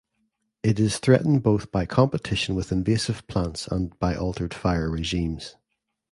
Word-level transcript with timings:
It 0.63 0.79
is 0.79 0.97
threatened 0.97 1.43
both 1.43 1.71
by 1.71 1.85
competition 1.85 2.55
with 2.55 2.71
invasive 2.71 3.27
plants 3.27 3.67
and 3.67 3.99
by 3.99 4.15
altered 4.15 4.51
fire 4.51 4.89
regimes. 4.89 5.55